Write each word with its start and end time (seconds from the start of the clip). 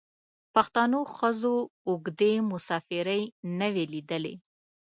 پښتنو 0.53 1.01
ښځو 1.15 1.55
اوږدې 1.89 2.33
مسافرۍ 2.51 3.23
نه 3.59 3.67
وې 3.73 3.85
لیدلي. 3.93 4.35